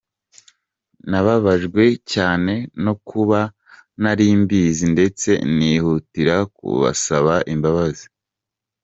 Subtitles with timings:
[1.09, 2.53] Nababajwe cyane
[2.83, 3.39] no kuba
[4.01, 8.05] ntarimbizi ndetse nihutira kubasaba imbabazi.